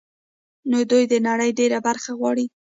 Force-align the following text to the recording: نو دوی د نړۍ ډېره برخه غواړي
نو 0.69 0.79
دوی 0.91 1.03
د 1.07 1.13
نړۍ 1.27 1.49
ډېره 1.59 1.77
برخه 1.87 2.11
غواړي 2.19 2.45